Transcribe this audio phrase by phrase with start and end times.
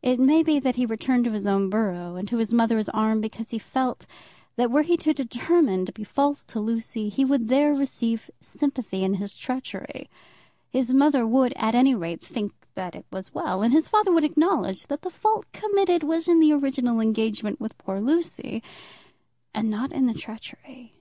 [0.00, 3.20] It may be that he returned to his own borough and to his mother's arms
[3.20, 4.06] because he felt,
[4.54, 9.02] that were he to determine to be false to Lucy, he would there receive sympathy
[9.02, 10.08] in his treachery.
[10.70, 14.22] His mother would, at any rate, think that it was well, and his father would
[14.22, 18.62] acknowledge that the fault committed was in the original engagement with poor Lucy,
[19.52, 20.92] and not in the treachery.